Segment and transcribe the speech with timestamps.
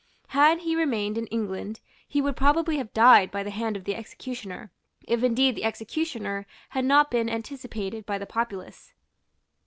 [0.29, 3.93] Had he remained in England, he would probably have died by the hand of the
[3.95, 4.71] executioner,
[5.07, 8.95] if indeed the executioner had not been anticipated by the populace.